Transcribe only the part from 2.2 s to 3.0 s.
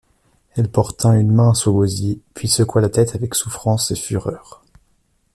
puis secoua la